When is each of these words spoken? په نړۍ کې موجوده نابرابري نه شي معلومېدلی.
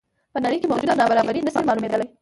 په 0.33 0.37
نړۍ 0.45 0.57
کې 0.59 0.67
موجوده 0.69 0.93
نابرابري 0.99 1.39
نه 1.45 1.51
شي 1.55 1.61
معلومېدلی. 1.67 2.07